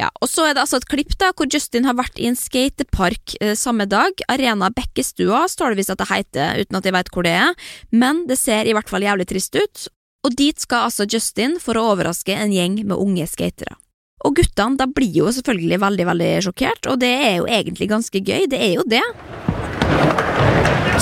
[0.00, 2.36] Ja, og så er det altså et klipp da, hvor Justin har vært i en
[2.36, 4.24] skatepark eh, samme dag.
[4.32, 7.52] Arena Bekkestua står det visst at det heter, uten at jeg vet hvor det er,
[7.92, 9.86] men det ser i hvert fall jævlig trist ut.
[10.24, 13.76] Og dit skal altså Justin for å overraske en gjeng med unge skatere.
[14.22, 18.22] Og guttene da blir jo selvfølgelig veldig veldig sjokkert, og det er jo egentlig ganske
[18.22, 19.02] gøy, det er jo det.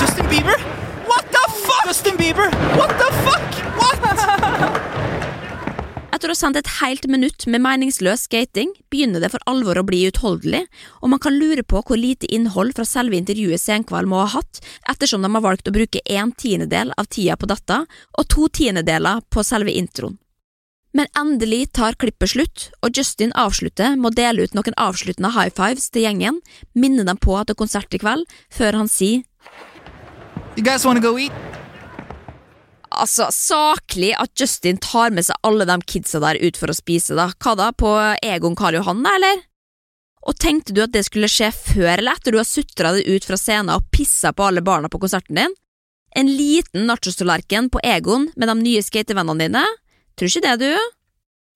[0.01, 0.57] Justin Bieber?
[1.11, 1.85] What the fuck?
[1.89, 2.49] Justin Bieber?
[2.79, 3.61] What the fuck?
[3.77, 3.91] What?
[6.21, 9.85] Etter å ha sendt et helt minutt med meningsløs skating, begynner det for alvor å
[9.89, 10.67] bli utholdelig,
[11.01, 14.61] og man kan lure på hvor lite innhold fra selve intervjuet Senkveld må ha hatt,
[14.93, 17.79] ettersom de har valgt å bruke en tiendedel av tida på dette,
[18.21, 20.19] og to tiendedeler på selve introen.
[20.97, 25.53] Men endelig tar klippet slutt, og Justin avslutter med å dele ut noen avsluttende high
[25.55, 26.41] fives til gjengen,
[26.75, 29.23] minne dem på at det er konsert i kveld, før han sier
[30.59, 31.33] You guys wanna go eat?
[32.91, 37.15] Altså, saklig at Justin tar med seg alle de kidsa der ut for å spise,
[37.15, 37.29] da.
[37.39, 37.93] Hva da, på
[38.27, 39.45] Egon Karl Johan, da, eller?
[40.27, 43.25] Og tenkte du at det skulle skje før eller etter du har sutra deg ut
[43.25, 45.55] fra scenen og pissa på alle barna på konserten din?
[46.19, 49.63] En liten nachostallerken på Egon med de nye skatevennene dine?
[50.21, 50.97] Tror ikke det, du?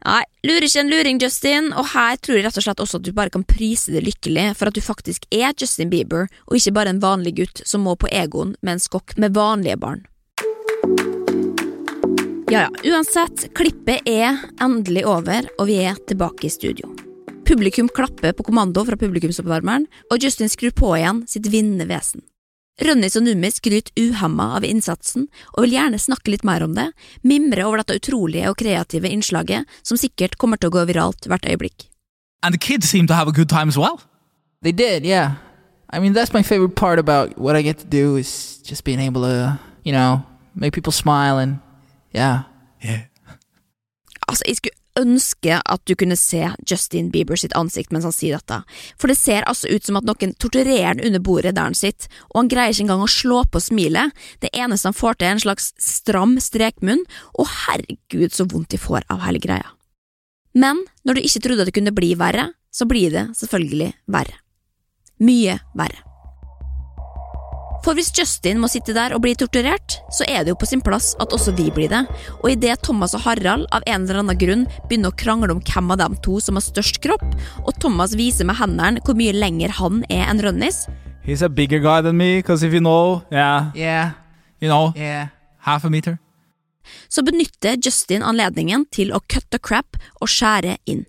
[0.09, 3.05] Nei, lurer ikke en luring, Justin, og her tror jeg rett og slett også at
[3.05, 6.73] du bare kan prise det lykkelig for at du faktisk er Justin Bieber, og ikke
[6.79, 10.07] bare en vanlig gutt som må på egoen med en skokk med vanlige barn.
[12.49, 16.89] Ja ja, uansett, klippet er endelig over, og vi er tilbake i studio.
[17.45, 22.25] Publikum klapper på kommando fra publikumsoppvarmeren, og Justin skrur på igjen sitt vinnende vesen.
[22.83, 26.89] Rønnis og Numi skryter uhemma av innsatsen, og vil gjerne snakke litt mer om det,
[27.23, 31.47] mimre over dette utrolige og kreative innslaget, som sikkert kommer til å gå viralt hvert
[31.47, 31.87] øyeblikk.
[32.43, 34.01] And the kids seem to have a good time as well.
[34.63, 35.37] They did, yeah.
[35.89, 38.99] I mean, that's my favorite part about what I get to do is just being
[38.99, 41.61] able to, you know, make people smile and,
[42.13, 42.43] yeah.
[42.83, 43.07] Yeah.
[44.29, 48.39] Altså, jeg skulle ønske at du kunne se Justin Bieber sitt ansikt mens han sier
[48.39, 48.61] dette,
[49.01, 52.11] for det ser altså ut som at noen torturerer han under bordet der han sitter,
[52.33, 55.37] og han greier ikke engang å slå på smilet, det eneste han får til er
[55.37, 57.05] en slags stram strekmunn,
[57.39, 59.75] og herregud så vondt de får av hele greia.
[60.55, 64.39] Men når du ikke trodde at det kunne bli verre, så blir det selvfølgelig verre.
[65.23, 66.04] Mye verre.
[67.85, 70.81] For hvis Justin må sitte der og bli torturert, så er det jo på sin
[70.85, 72.01] plass at også vi blir det,
[72.41, 75.93] og idet Thomas og Harald av en eller annen grunn begynner å krangle om hvem
[75.93, 77.27] av dem to som har størst kropp,
[77.61, 80.87] og Thomas viser med hendene hvor mye lenger han er enn Rønnis,
[81.25, 83.71] He's a bigger guy than me, because if you know, yeah.
[83.75, 84.11] Yeah,
[84.61, 85.29] You know, yeah.
[85.61, 86.19] half a meter.
[87.09, 91.05] så benytter Justin anledningen til å cut the crap og skjære inn.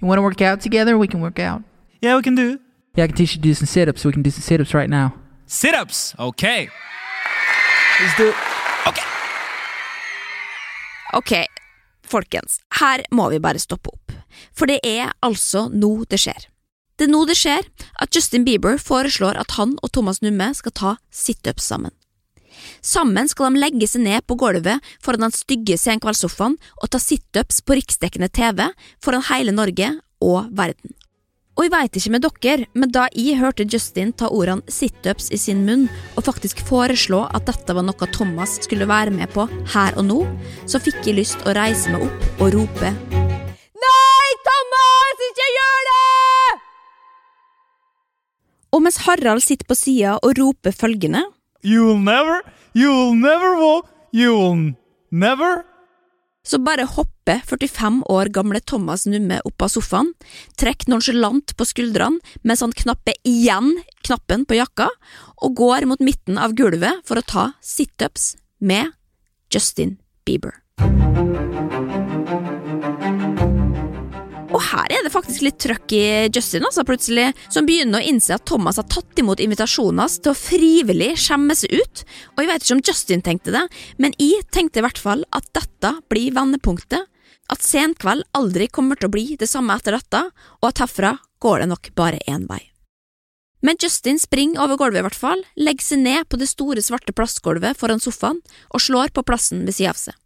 [0.00, 0.96] You want to work out together?
[0.98, 1.62] We can work out.
[2.02, 2.58] Yeah, we can do.
[2.96, 4.04] Yeah, I can teach you to do some sit ups.
[4.04, 5.12] We can do some sit ups right now.
[5.52, 6.18] Sit OK.
[6.18, 6.68] Okay.
[8.00, 8.32] Let's do
[11.12, 11.32] Ok,
[12.08, 14.14] folkens, her må vi bare stoppe opp,
[14.56, 16.46] for det er altså nå det skjer.
[16.96, 17.68] Det er nå det skjer
[18.00, 21.92] at Justin Bieber foreslår at han og Thomas Numme skal ta situps sammen.
[22.80, 27.60] Sammen skal de legge seg ned på gulvet foran den stygge senkveldssofaen og ta situps
[27.60, 28.70] på riksdekkende TV
[29.04, 29.92] foran hele Norge
[30.24, 30.96] og verden.
[31.52, 35.38] Og jeg veit ikke med dere, men da jeg hørte Justin ta ordene situps i
[35.40, 35.84] sin munn
[36.16, 40.20] og faktisk foreslå at dette var noe Thomas skulle være med på her og nå,
[40.64, 42.92] så fikk jeg lyst å reise meg opp og rope
[43.84, 46.56] Nei, Thomas, ikke gjør det!
[48.72, 51.26] Og mens Harald sitter på sida og roper følgende
[51.62, 52.40] You'll never,
[52.74, 54.72] you'll never walk, you'll
[55.12, 55.66] never.
[56.46, 60.12] Så bare hopper 45 år gamle Thomas Numme opp av sofaen,
[60.58, 64.88] trekker nonsjalant på skuldrene mens han knapper igjen knappen på jakka,
[65.42, 68.94] og går mot midten av gulvet for å ta situps med
[69.52, 70.61] Justin Bieber.
[74.52, 78.34] Og her er det faktisk litt trøkk i Justin, altså, plutselig, som begynner å innse
[78.36, 82.02] at Thomas har tatt imot invitasjonen hans til å frivillig skjemme seg ut.
[82.34, 83.62] Og jeg vet ikke om Justin tenkte det,
[83.96, 87.08] men jeg tenkte i hvert fall at dette blir vendepunktet.
[87.52, 90.20] At Senkveld aldri kommer til å bli det samme etter dette,
[90.60, 92.60] og at herfra går det nok bare én vei.
[93.64, 97.14] Men Justin springer over gulvet i hvert fall, legger seg ned på det store svarte
[97.16, 98.42] plastgulvet foran sofaen
[98.74, 100.16] og slår på plassen ved siden av seg.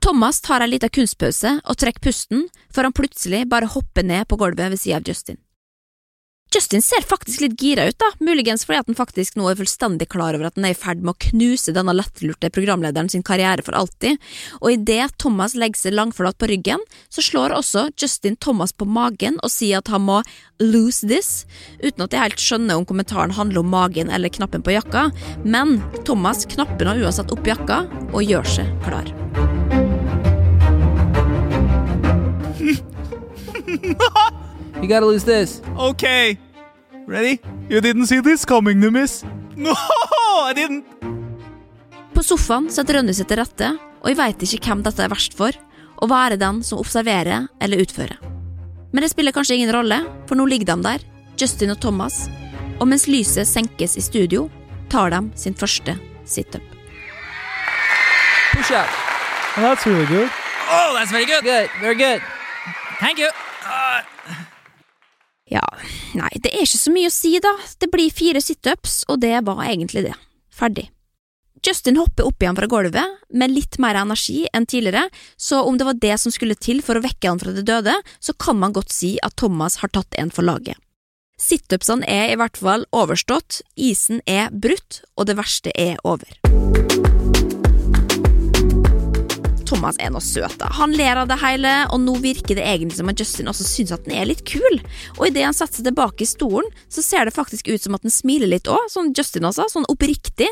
[0.00, 4.40] Thomas tar en liten kunstpause og trekker pusten før han plutselig bare hopper ned på
[4.40, 5.40] gulvet ved siden av Justin.
[6.50, 10.08] Justin ser faktisk litt gira ut, da, muligens fordi at han faktisk nå er fullstendig
[10.10, 13.62] klar over at han er i ferd med å knuse denne lettlurte programlederen sin karriere
[13.62, 14.18] for alltid,
[14.58, 19.38] og idet Thomas legger seg langforlatt på ryggen, så slår også Justin Thomas på magen
[19.44, 20.18] og sier at han må
[20.58, 21.44] lose this,
[21.84, 25.06] uten at jeg helt skjønner om kommentaren handler om magen eller knappen på jakka,
[25.46, 29.59] men Thomas knapper nå uansett opp jakka og gjør seg klar.
[33.82, 35.60] You gotta lose this.
[35.76, 36.38] Okay.
[37.06, 37.40] Ready?
[37.68, 39.24] You didn't see this coming, Numis.
[39.56, 39.74] No,
[40.46, 40.84] I didn't.
[42.14, 43.68] På sofaen satt Rønny seg til rette,
[44.02, 45.56] og jeg veit ikke hvem dette er verst for,
[46.00, 48.16] og hva er det den som observerer eller utfører.
[48.90, 51.04] Men det spiller kanskje ingen rolle, for nå ligger de der,
[51.38, 52.24] Justin og Thomas,
[52.80, 54.48] og mens lyset senkes i studio,
[54.90, 55.94] tar de sin første
[56.26, 56.64] situp.
[58.52, 58.88] Push up.
[59.56, 60.30] Oh, that's really good.
[60.70, 61.44] Oh, that's very good.
[61.44, 61.70] Good.
[61.80, 62.22] Very good.
[62.98, 63.30] Thank you.
[65.50, 65.66] Ja,
[66.14, 67.52] nei, det er ikke så mye å si, da.
[67.82, 70.16] Det blir fire situps, og det var egentlig det.
[70.54, 70.86] Ferdig.
[71.66, 75.88] Justin hopper opp igjen fra gulvet med litt mer energi enn tidligere, så om det
[75.88, 78.72] var det som skulle til for å vekke han fra det døde, så kan man
[78.76, 80.78] godt si at Thomas har tatt en for laget.
[81.40, 87.09] Situpsene er i hvert fall overstått, isen er brutt, og det verste er over.
[89.70, 90.62] Thomas er noe søt.
[90.80, 93.92] Han ler av det hele, og nå virker det egentlig som at Justin også syns
[93.94, 94.80] at den er litt kul.
[95.18, 98.06] Og idet han setter seg tilbake i stolen, så ser det faktisk ut som at
[98.06, 100.48] han smiler litt òg, sånn Justin også, sånn oppriktig.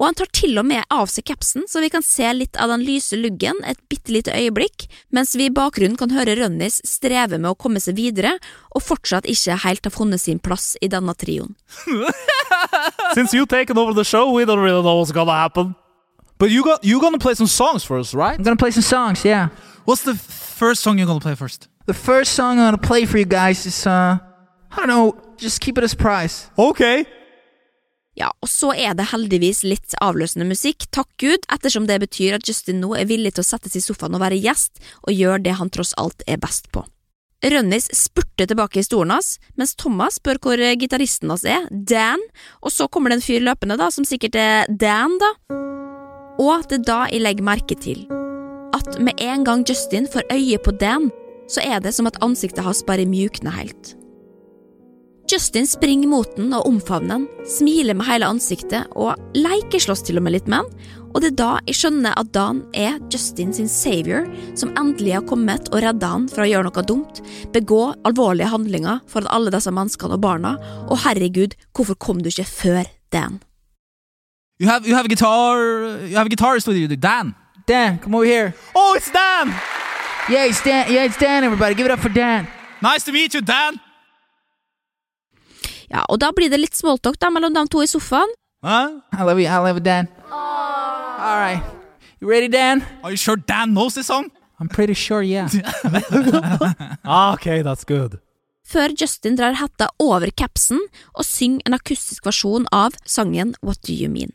[0.00, 2.72] Og han tar til og med av seg capsen, så vi kan se litt av
[2.72, 7.36] den lyse luggen et bitte lite øyeblikk, mens vi i bakgrunnen kan høre Rønnis streve
[7.38, 8.38] med å komme seg videre,
[8.72, 11.52] og fortsatt ikke helt har funnet sin plass i denne trioen.
[13.14, 15.76] Since you taken over the show, we don't really know what's gonna happen.
[16.42, 18.36] But you got you gonna play some songs for us, right?
[18.36, 19.50] I'm gonna play some songs, yeah.
[19.84, 21.68] What's the first song you're gonna play first?
[21.86, 24.18] The first song I'm gonna play for you guys is, uh,
[24.72, 26.50] I don't know, just keep it a surprise.
[26.58, 27.04] Okay.
[28.18, 32.48] Ja, og så er det heldigvis litt avløsende musikk, takk Gud, ettersom det betyr at
[32.48, 35.44] Justin nå er villig til å sette seg i sofaen og være gjest, og gjøre
[35.46, 36.82] det han tross alt er best på.
[37.42, 42.20] Rønnis spurter tilbake i stolen hans, mens Thomas spør hvor gitaristen hans er, Dan,
[42.60, 45.36] og så kommer det en fyr løpende, da, som sikkert er Dan, da.
[46.42, 48.04] Og det er da jeg legger merke til
[48.72, 51.10] at med en gang Justin får øye på Dan,
[51.48, 53.92] så er det som at ansiktet hans bare mjukner helt.
[55.32, 60.26] Justin springer mot den og omfavner den, smiler med hele ansiktet og lekeslåss til og
[60.26, 63.68] med litt med den, og det er da jeg skjønner at Dan er Justin sin
[63.68, 64.26] savior,
[64.56, 69.04] som endelig har kommet og redda han fra å gjøre noe dumt, begå alvorlige handlinger
[69.12, 70.56] foran alle disse menneskene og barna,
[70.88, 73.42] og herregud, hvorfor kom du ikke før Dan?
[74.58, 75.58] You have you have a guitar.
[76.06, 77.34] You have a guitarist with you, Dan.
[77.66, 78.54] Dan, come over here.
[78.74, 79.48] Oh, it's Dan!
[80.28, 80.92] Yeah, it's Dan.
[80.92, 81.74] Yeah, it's Dan, everybody.
[81.74, 82.48] Give it up for Dan.
[82.80, 83.80] Nice to meet you, Dan.
[85.90, 88.30] Ja, og da blir det litt smalltalk da mellom de to i sofaen.
[88.64, 89.00] Huh?
[89.12, 89.46] I love you.
[89.48, 90.08] I love you, Dan.
[90.30, 91.62] All right.
[92.20, 92.84] You ready, Dan?
[93.02, 94.30] Are you sure Dan knows this song?
[94.60, 95.48] I'm pretty sure, yeah.
[97.04, 98.20] Ah, okay, that's good.
[98.62, 100.80] Før Justin drar hetta over capsen
[101.12, 104.32] og synger en akustisk versjon av sangen What Do You Mean.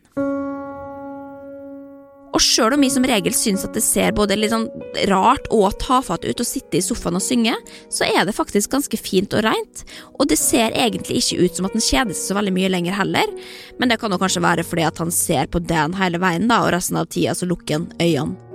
[2.36, 4.68] Og sjøl om vi som regel syns at det ser både litt sånn
[5.10, 7.56] rart og tafatt ut å sitte i sofaen og synge,
[7.90, 9.84] så er det faktisk ganske fint og reint,
[10.20, 12.98] og det ser egentlig ikke ut som at han kjeder seg så veldig mye lenger
[13.00, 13.32] heller,
[13.80, 16.60] men det kan jo kanskje være fordi at han ser på Dan hele veien, da,
[16.66, 18.47] og resten av tida så lukker han øynene.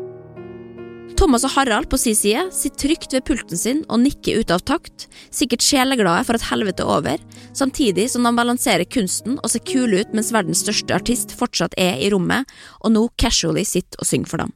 [1.23, 4.59] Thomas og Harald på sin side sitter trygt ved pulten sin og nikker ut av
[4.67, 7.21] takt, sikkert sjeleglade for at helvete er over,
[7.55, 12.01] samtidig som de balanserer kunsten og ser kule ut mens verdens største artist fortsatt er
[12.03, 12.43] i rommet,
[12.83, 14.51] og nå casually sitter og synger for dem.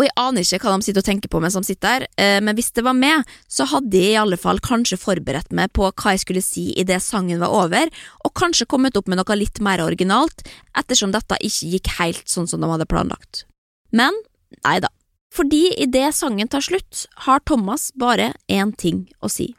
[0.00, 2.38] Og jeg aner ikke hva de sitter og tenker på mens de sitter der, eh,
[2.40, 5.90] men hvis det var meg, så hadde jeg i alle fall kanskje forberedt meg på
[5.90, 7.92] hva jeg skulle si idet sangen var over,
[8.24, 10.40] og kanskje kommet opp med noe litt mer originalt,
[10.72, 13.44] ettersom dette ikke gikk helt sånn som de hadde planlagt.
[13.92, 14.16] Men
[14.64, 14.88] nei da.
[15.30, 19.52] Fordi idet sangen tar slutt, har Thomas bare én ting å si.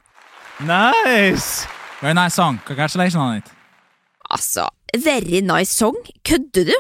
[0.60, 1.68] Nice!
[2.02, 2.60] Very nice song.
[2.68, 3.52] Congratulations on it.
[4.32, 5.96] Altså, very nice song,
[6.28, 6.76] kødder du?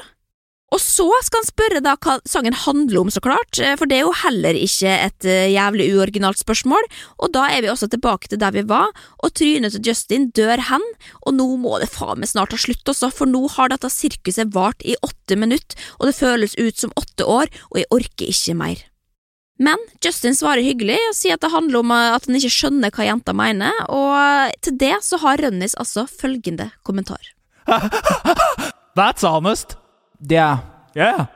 [0.71, 3.97] Og så skal han spørre da hva sangen handler om, så klart, eh, for det
[3.97, 6.87] er jo heller ikke et eh, jævlig uoriginalt spørsmål,
[7.19, 10.63] og da er vi også tilbake til der vi var, og trynet til Justin dør
[10.69, 10.85] hen,
[11.25, 14.53] og nå må det faen meg snart ta slutt også, for nå har dette sirkuset
[14.55, 18.57] vart i åtte minutter, og det føles ut som åtte år, og jeg orker ikke
[18.63, 18.87] mer.
[19.61, 22.95] Men Justin svarer hyggelig og sier at det handler om eh, at han ikke skjønner
[22.95, 27.35] hva jenta mener, og til det så har Rønnis altså følgende kommentar.
[28.95, 29.80] That's honest.
[30.29, 30.59] Yeah.
[30.95, 31.27] Yeah.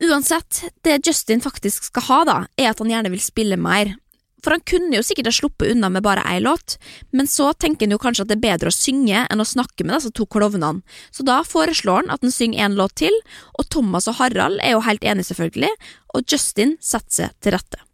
[0.00, 3.92] Uansett, det Justin faktisk skal ha, da, er at han gjerne vil spille mer.
[4.40, 6.78] For han kunne jo sikkert ha sluppet unna med bare ei låt,
[7.12, 9.84] men så tenker han jo kanskje at det er bedre å synge enn å snakke
[9.84, 10.80] med disse to klovnene,
[11.12, 13.20] så da foreslår han at han synger en låt til,
[13.60, 15.74] og Thomas og Harald er jo helt enige, selvfølgelig,
[16.16, 17.84] og Justin setter seg til rette.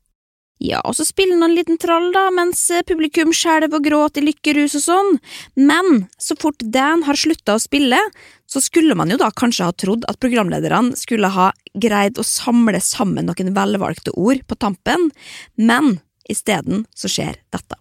[0.62, 4.31] Ja, og så spiller han en liten trall, da, mens publikum skjelver og gråter i
[4.31, 5.11] lykkerus og sånn,
[5.59, 7.99] men så fort Dan har slutta å spille,
[8.47, 12.81] så skulle man jo da kanskje ha trodd at programlederne skulle ha greid å samle
[12.81, 15.11] sammen noen velvalgte ord på tampen,
[15.59, 15.99] men
[16.31, 17.79] isteden så skjer dette.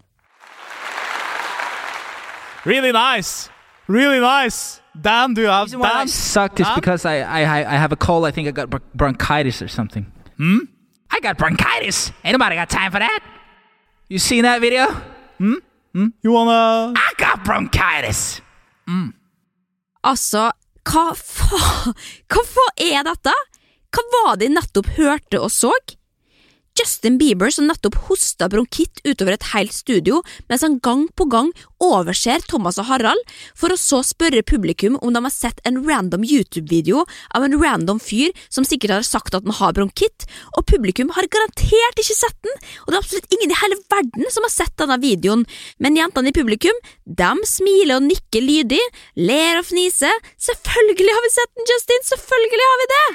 [2.65, 3.49] Really nice.
[3.87, 4.81] Really nice.
[4.99, 6.75] Dan, do you have why I sucked suck is Dan?
[6.75, 8.25] because I, I I have a cold.
[8.25, 10.05] I think I got bronchitis or something.
[10.37, 10.59] Hmm?
[11.11, 12.11] I got bronchitis.
[12.23, 13.19] Ain't nobody got time for that.
[14.09, 14.87] You seen that video?
[15.37, 15.55] Hmm?
[15.93, 18.41] You wanna I got bronchitis.
[20.05, 20.49] Altså,
[20.85, 21.95] hva faen
[22.31, 23.33] Hva faen er dette?
[23.95, 25.71] Hva var det jeg nettopp hørte og så?
[26.85, 30.19] Justin Bieber som nettopp hosta bronkitt utover et helt studio,
[30.51, 31.49] mens han gang på gang
[31.81, 33.21] overser Thomas og Harald,
[33.57, 37.01] for å så spørre publikum om de har sett en random YouTube-video
[37.33, 41.25] av en random fyr som sikkert har sagt at han har bronkitt, og publikum har
[41.33, 42.53] garantert ikke sett den,
[42.85, 45.47] og det er absolutt ingen i hele verden som har sett denne videoen,
[45.81, 48.81] men jentene i publikum, de smiler og nikker lydig,
[49.17, 53.05] ler og fniser, selvfølgelig har vi sett den, Justin, selvfølgelig har vi det!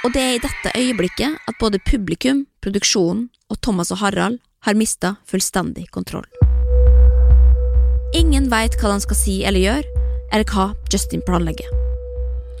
[0.00, 4.78] Og det er i dette øyeblikket at både publikum, produksjonen og Thomas og Harald har
[4.78, 6.24] mista fullstendig kontroll.
[8.16, 11.89] Ingen veit hva han skal si eller gjøre, eller hva Justin planlegger.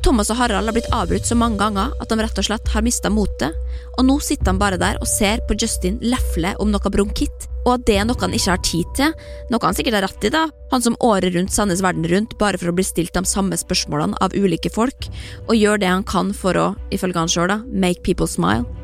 [0.00, 2.84] Thomas og Harald har blitt avbrutt så mange ganger at de rett og slett har
[2.84, 3.56] mista motet,
[3.98, 7.74] og nå sitter han bare der og ser på Justin lefle om noe bronkitt, og
[7.74, 9.12] at det er noe han ikke har tid til,
[9.52, 12.60] noe han sikkert har rett i, da, han som året rundt sendes verden rundt bare
[12.60, 15.10] for å bli stilt de samme spørsmålene av ulike folk,
[15.48, 18.79] og gjør det han kan for å, ifølge han sjøl, make people smile.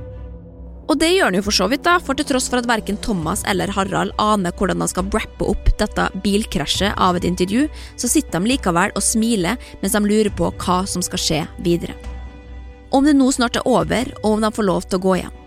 [0.87, 2.99] Og det gjør han jo for så vidt, da, for til tross for at verken
[3.03, 7.67] Thomas eller Harald aner hvordan han skal rappe opp dette bilkrasjet av et intervju,
[7.99, 11.97] så sitter de likevel og smiler mens de lurer på hva som skal skje videre.
[12.95, 15.43] Om det nå snart er over, og om de får lov til å gå igjen.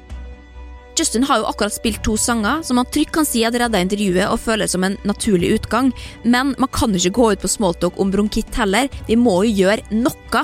[0.99, 4.27] Justin har jo akkurat spilt to sanger som han trygt kan si hadde redda intervjuet
[4.27, 5.93] og føles som en naturlig utgang,
[6.27, 9.55] men man kan jo ikke gå ut på smalltalk om bronkitt heller, vi må jo
[9.63, 10.43] gjøre noe.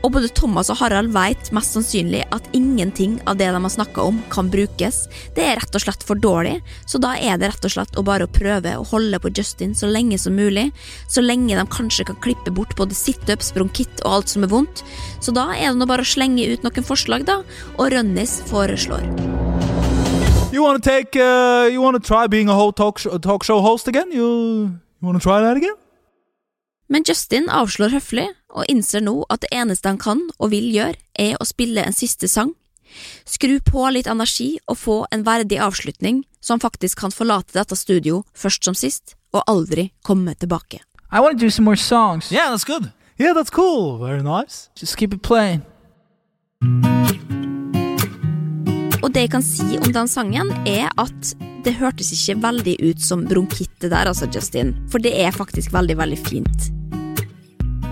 [0.00, 4.06] Og både Thomas og Harald vet mest sannsynlig at ingenting av det de har snakka
[4.08, 5.02] om, kan brukes.
[5.36, 6.56] Det er rett og slett for dårlig,
[6.88, 9.90] så da er det rett og slett å bare prøve å holde på Justin så
[9.90, 10.70] lenge som mulig,
[11.08, 14.84] så lenge de kanskje kan klippe bort både situps, bronkitt og alt som er vondt.
[15.20, 17.42] Så da er det nå bare å slenge ut noen forslag, da,
[17.76, 19.04] og Rønnis foreslår.
[20.50, 21.14] You wanna take?
[21.14, 24.10] Uh, you wanna try being a whole talk, show, talk show host again?
[24.10, 25.76] You you wanna try that again?
[26.88, 30.98] Men Justin avslår høflig, og innser nå at det eneste han kan og vil gjøre,
[31.14, 32.54] er å spille en siste sang.
[33.28, 37.78] Skru på litt energi og få en verdig avslutning, så han faktisk kan forlate dette
[37.78, 40.82] studio først som sist, og aldri komme tilbake.
[41.12, 42.32] I want to do some more songs.
[42.32, 42.90] Yeah, that's good.
[43.18, 43.98] Yeah, that's cool.
[43.98, 44.70] Very nice.
[44.74, 45.62] Just keep it playing.
[49.00, 51.32] Og det jeg kan si om den sangen, er at
[51.64, 54.74] det hørtes ikke veldig ut som bronkitt det der, altså, Justin.
[54.92, 56.70] For det er faktisk veldig, veldig fint.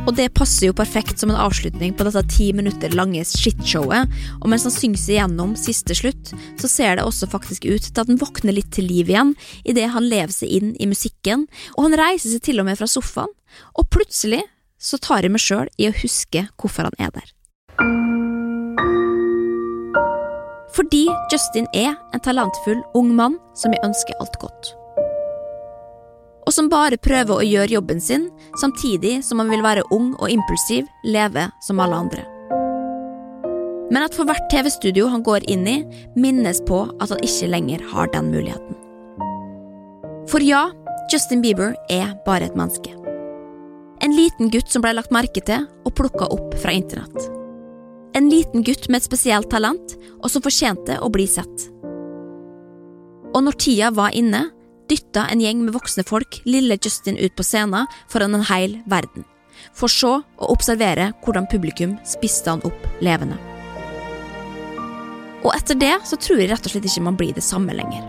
[0.09, 4.09] Og det passer jo perfekt som en avslutning på dette ti minutter lange shitshowet,
[4.41, 7.93] og mens han synger seg gjennom siste slutt, så ser det også faktisk ut til
[7.93, 9.35] at han våkner litt til liv igjen
[9.69, 11.45] idet han lever seg inn i musikken,
[11.77, 13.35] og han reiser seg til og med fra sofaen,
[13.77, 14.41] og plutselig
[14.81, 17.29] så tar jeg meg sjøl i å huske hvorfor han er der.
[20.79, 24.78] Fordi Justin er en talentfull ung mann som jeg ønsker alt godt.
[26.49, 30.33] Og som bare prøver å gjøre jobben sin, samtidig som han vil være ung og
[30.33, 32.25] impulsiv, leve som alle andre.
[33.93, 35.77] Men at for hvert TV-studio han går inn i,
[36.17, 38.81] minnes på at han ikke lenger har den muligheten.
[40.29, 40.71] For ja,
[41.13, 42.97] Justin Bieber er bare et menneske.
[44.05, 47.29] En liten gutt som ble lagt merke til og plukka opp fra internett.
[48.17, 51.69] En liten gutt med et spesielt talent, og som fortjente å bli sett.
[53.37, 54.47] Og når tida var inne,
[54.89, 59.25] dytta en gjeng med voksne folk lille Justin ut på scenen foran en hel verden.
[59.75, 63.37] for så å observere hvordan publikum spiste han opp levende.
[65.43, 68.05] Og etter det så tror jeg rett og slett ikke man blir det samme lenger.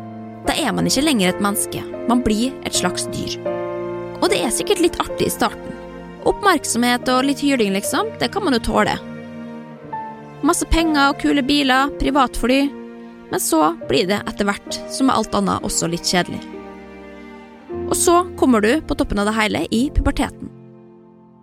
[0.48, 3.38] Da er man ikke lenger et menneske, man blir et slags dyr.
[4.20, 5.76] Og det er sikkert litt artig i starten.
[6.28, 8.98] Oppmerksomhet og litt hyling, liksom, det kan man jo tåle.
[10.46, 12.62] Masse penger og kule biler, privatfly.
[13.30, 16.59] Men så blir det etter hvert, som med alt annet, også litt kjedelig.
[17.90, 20.50] Og så kommer du på toppen av det hele i puberteten.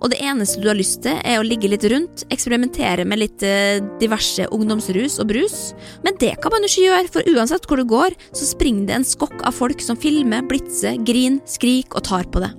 [0.05, 3.43] Og det eneste du har lyst til, er å ligge litt rundt, eksperimentere med litt
[3.47, 5.57] eh, diverse ungdomsrus og brus.
[6.05, 8.99] Men det kan man jo ikke gjøre, for uansett hvor du går, så springer det
[8.99, 12.53] en skokk av folk som filmer, blitser, griner, skriker og tar på det.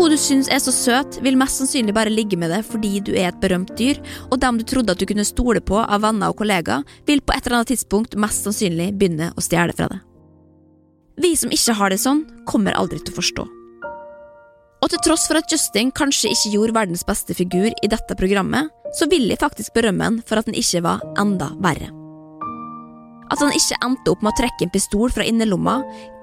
[0.00, 3.10] Hun du syns er så søt, vil mest sannsynlig bare ligge med deg fordi du
[3.12, 6.32] er et berømt dyr, og dem du trodde at du kunne stole på av venner
[6.32, 10.09] og kollegaer, vil på et eller annet tidspunkt mest sannsynlig begynne å stjele fra deg.
[11.20, 13.46] Vi som ikke har det sånn, kommer aldri til å forstå.
[14.80, 18.70] Og til tross for at Justin kanskje ikke gjorde verdens beste figur i dette programmet,
[18.96, 21.90] så vil jeg faktisk berømme han for at han ikke var enda verre.
[23.30, 25.76] At han ikke endte opp med å trekke en pistol fra innerlomma,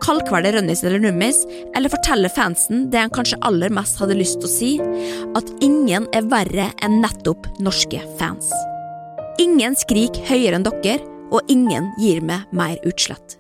[0.03, 1.39] kaldkvele Rønnis eller Nummis,
[1.77, 4.71] eller fortelle fansen det han kanskje aller mest hadde lyst til å si,
[5.37, 8.51] at ingen er verre enn nettopp norske fans.
[9.39, 10.99] Ingen skriker høyere enn dere,
[11.31, 13.36] og ingen gir meg mer utslett.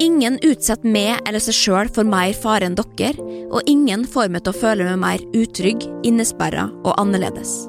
[0.00, 3.12] Ingen utsetter meg eller seg sjøl for mer fare enn dere,
[3.52, 7.66] og ingen får meg til å føle meg mer utrygg, innesperra og annerledes.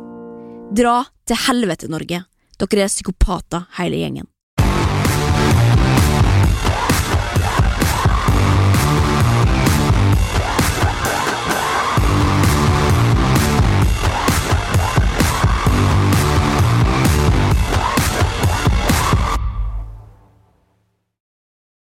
[0.71, 2.23] Dra til helvete, Norge.
[2.55, 4.30] Dere er psykopater, hele gjengen.